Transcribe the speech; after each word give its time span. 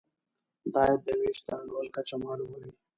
د 0.73 0.75
عاید 0.83 0.99
د 1.05 1.07
وېش 1.19 1.37
د 1.45 1.47
انډول 1.57 1.87
کچه 1.95 2.15
معلوموي. 2.23 2.71